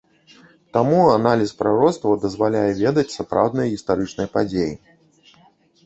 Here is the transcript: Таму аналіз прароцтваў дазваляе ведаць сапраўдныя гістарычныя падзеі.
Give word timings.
Таму 0.77 1.01
аналіз 1.17 1.51
прароцтваў 1.59 2.17
дазваляе 2.25 2.65
ведаць 2.83 3.07
сапраўдныя 3.19 3.71
гістарычныя 3.77 4.27
падзеі. 4.37 4.73